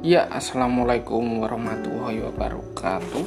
[0.00, 3.20] Ya, assalamualaikum warahmatullahi wabarakatuh.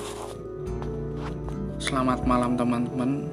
[1.77, 3.29] Selamat malam teman-teman.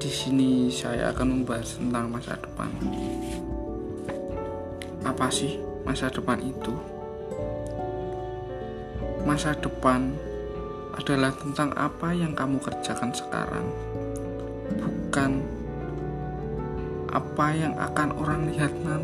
[0.00, 2.72] Di sini saya akan membahas tentang masa depan.
[5.04, 6.72] Apa sih masa depan itu?
[9.28, 10.16] Masa depan
[10.96, 13.68] adalah tentang apa yang kamu kerjakan sekarang,
[14.80, 15.44] bukan
[17.12, 18.95] apa yang akan orang lihat nanti.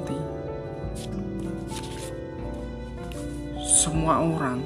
[3.83, 4.63] Semua orang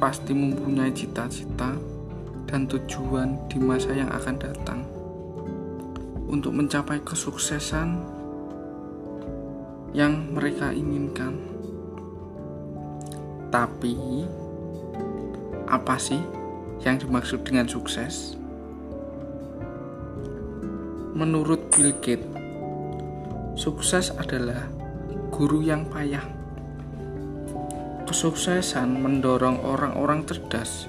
[0.00, 1.76] pasti mempunyai cita-cita
[2.48, 4.80] dan tujuan di masa yang akan datang
[6.32, 8.00] untuk mencapai kesuksesan
[9.92, 11.36] yang mereka inginkan.
[13.52, 14.24] Tapi,
[15.68, 16.24] apa sih
[16.80, 18.40] yang dimaksud dengan sukses?
[21.12, 22.24] Menurut Bill Gates,
[23.52, 24.64] sukses adalah
[25.28, 26.24] guru yang payah
[28.04, 30.86] Kesuksesan mendorong orang-orang cerdas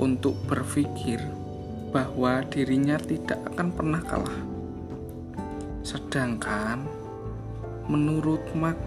[0.00, 1.20] untuk berpikir
[1.92, 4.40] bahwa dirinya tidak akan pernah kalah.
[5.84, 6.88] Sedangkan
[7.92, 8.80] menurut Mark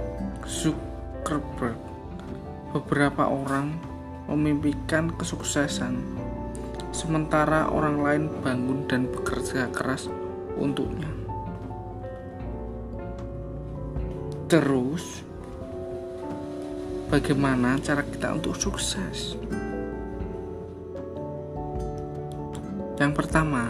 [0.49, 1.77] Zuckerberg,
[2.73, 3.77] beberapa orang
[4.25, 5.99] memimpikan kesuksesan
[6.89, 10.09] sementara orang lain bangun dan bekerja keras
[10.57, 11.09] untuknya.
[14.49, 15.25] Terus,
[17.13, 19.37] bagaimana cara kita untuk sukses.
[22.97, 23.69] Yang pertama,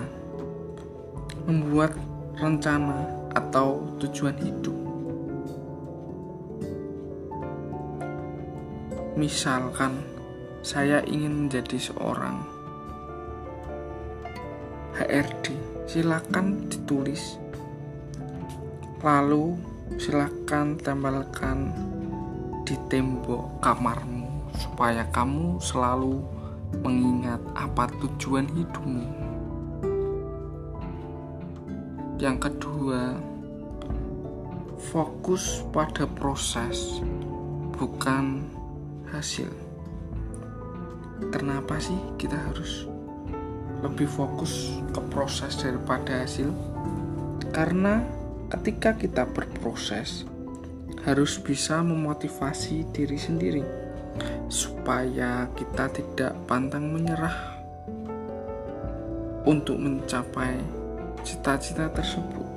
[1.43, 1.91] membuat
[2.39, 3.03] rencana
[3.35, 4.77] atau tujuan hidup.
[9.19, 9.99] Misalkan
[10.63, 12.47] saya ingin menjadi seorang
[14.95, 15.51] HRD,
[15.91, 17.35] silakan ditulis.
[19.03, 19.59] Lalu
[19.99, 21.75] silakan tempelkan
[22.63, 26.23] di tembok kamarmu supaya kamu selalu
[26.79, 29.05] mengingat apa tujuan hidupmu.
[32.23, 33.19] Yang kedua,
[34.79, 37.03] fokus pada proses,
[37.75, 38.47] bukan
[39.11, 39.51] hasil.
[41.35, 42.87] Kenapa sih kita harus
[43.83, 46.47] lebih fokus ke proses daripada hasil?
[47.51, 48.01] Karena
[48.55, 50.23] ketika kita berproses,
[51.03, 53.63] harus bisa memotivasi diri sendiri
[54.47, 57.59] supaya kita tidak pantang menyerah
[59.43, 60.55] untuk mencapai
[61.27, 62.47] cita-cita tersebut.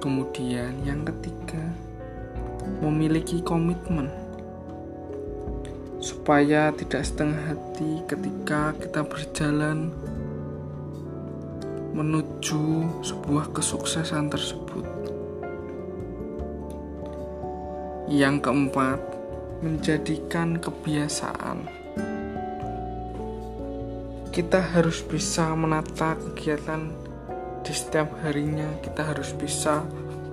[0.00, 1.64] Kemudian, yang ketiga,
[2.84, 4.12] memiliki komitmen
[5.98, 9.90] supaya tidak setengah hati ketika kita berjalan
[11.96, 15.05] menuju sebuah kesuksesan tersebut.
[18.06, 19.02] Yang keempat,
[19.66, 21.66] menjadikan kebiasaan.
[24.30, 26.92] Kita harus bisa menata kegiatan
[27.66, 28.78] di setiap harinya.
[28.78, 29.82] Kita harus bisa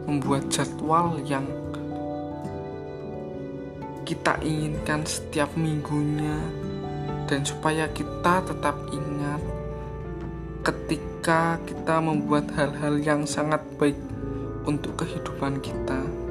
[0.06, 1.50] membuat jadwal yang
[4.06, 6.38] kita inginkan setiap minggunya
[7.26, 9.42] dan supaya kita tetap ingat
[10.62, 13.98] ketika kita membuat hal-hal yang sangat baik
[14.70, 16.23] untuk kehidupan kita.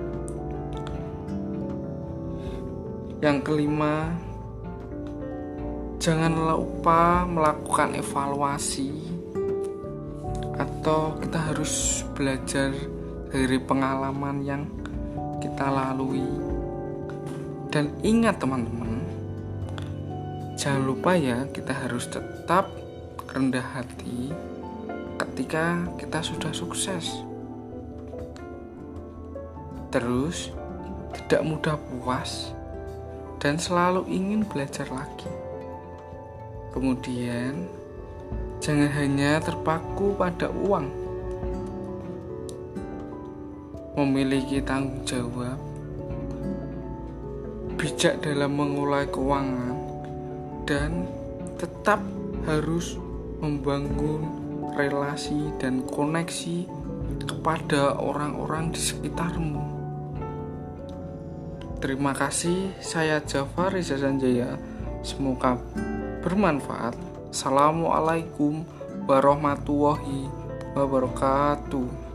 [3.22, 4.18] Yang kelima,
[6.02, 8.90] jangan lupa melakukan evaluasi
[10.58, 12.74] atau kita harus belajar
[13.30, 14.66] dari pengalaman yang
[15.38, 16.26] kita lalui.
[17.70, 19.06] Dan ingat teman-teman,
[20.58, 22.74] jangan lupa ya kita harus tetap
[23.30, 24.34] rendah hati
[25.22, 27.22] ketika kita sudah sukses.
[29.94, 30.50] Terus,
[31.14, 32.58] tidak mudah puas
[33.42, 35.26] dan selalu ingin belajar lagi.
[36.70, 37.66] Kemudian,
[38.62, 40.86] jangan hanya terpaku pada uang.
[43.98, 45.58] Memiliki tanggung jawab,
[47.74, 49.76] bijak dalam mengelola keuangan,
[50.64, 51.10] dan
[51.58, 51.98] tetap
[52.46, 52.94] harus
[53.42, 54.22] membangun
[54.78, 56.64] relasi dan koneksi
[57.26, 59.81] kepada orang-orang di sekitarmu.
[61.82, 64.54] Terima kasih, saya Jafar Riza Sanjaya.
[65.02, 65.58] Semoga
[66.22, 66.94] bermanfaat.
[67.34, 68.62] Assalamualaikum
[69.10, 70.30] warahmatullahi
[70.78, 72.11] wabarakatuh.